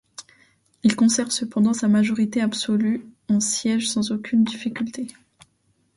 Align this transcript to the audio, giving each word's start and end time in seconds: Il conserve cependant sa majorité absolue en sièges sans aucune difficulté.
Il 0.81 0.95
conserve 0.95 1.29
cependant 1.29 1.73
sa 1.73 1.87
majorité 1.87 2.41
absolue 2.41 3.05
en 3.29 3.39
sièges 3.39 3.87
sans 3.87 4.11
aucune 4.11 4.43
difficulté. 4.43 5.05